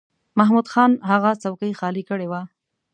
[0.37, 2.41] محمود خان هغه څوکۍ خالی کړې وه.